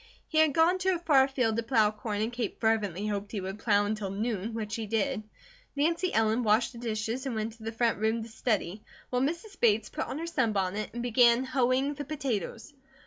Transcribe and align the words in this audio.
He 0.27 0.39
had 0.39 0.53
gone 0.55 0.79
to 0.79 0.95
a 0.95 0.97
far 0.97 1.27
field 1.27 1.57
to 1.57 1.61
plow 1.61 1.91
corn 1.91 2.21
and 2.23 2.33
Kate 2.33 2.59
fervently 2.59 3.05
hoped 3.05 3.31
he 3.31 3.39
would 3.39 3.59
plow 3.59 3.85
until 3.85 4.09
noon, 4.09 4.55
which 4.55 4.73
he 4.73 4.87
did. 4.87 5.21
Nancy 5.75 6.11
Ellen 6.11 6.41
washed 6.41 6.71
the 6.71 6.79
dishes, 6.79 7.27
and 7.27 7.35
went 7.35 7.51
into 7.53 7.61
the 7.61 7.71
front 7.71 7.99
room 7.99 8.23
to 8.23 8.27
study, 8.27 8.81
while 9.11 9.21
Mrs. 9.21 9.59
Bates 9.59 9.89
put 9.89 10.07
on 10.07 10.17
her 10.17 10.25
sunbonnet 10.25 10.89
and 10.95 11.03
began 11.03 11.43
hoeing 11.43 11.93
the 11.93 12.03
potatoes. 12.05 12.73